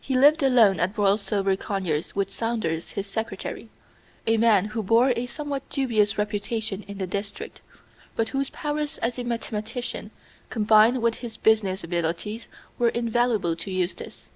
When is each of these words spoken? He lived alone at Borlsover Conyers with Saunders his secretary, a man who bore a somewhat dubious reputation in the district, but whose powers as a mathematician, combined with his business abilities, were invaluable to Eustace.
He 0.00 0.16
lived 0.16 0.42
alone 0.42 0.80
at 0.80 0.94
Borlsover 0.94 1.54
Conyers 1.54 2.16
with 2.16 2.30
Saunders 2.30 2.92
his 2.92 3.06
secretary, 3.06 3.68
a 4.26 4.38
man 4.38 4.64
who 4.64 4.82
bore 4.82 5.12
a 5.14 5.26
somewhat 5.26 5.68
dubious 5.68 6.16
reputation 6.16 6.82
in 6.84 6.96
the 6.96 7.06
district, 7.06 7.60
but 8.16 8.30
whose 8.30 8.48
powers 8.48 8.96
as 8.96 9.18
a 9.18 9.22
mathematician, 9.24 10.12
combined 10.48 11.02
with 11.02 11.16
his 11.16 11.36
business 11.36 11.84
abilities, 11.84 12.48
were 12.78 12.88
invaluable 12.88 13.54
to 13.56 13.70
Eustace. 13.70 14.30